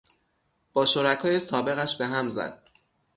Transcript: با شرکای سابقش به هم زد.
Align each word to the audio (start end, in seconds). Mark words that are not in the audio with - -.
با 0.73 0.85
شرکای 0.85 1.39
سابقش 1.39 1.97
به 1.97 2.07
هم 2.07 2.29
زد. 2.29 2.63